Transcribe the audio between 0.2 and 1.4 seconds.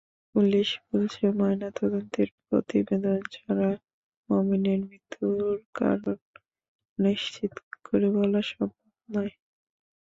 police বলছে,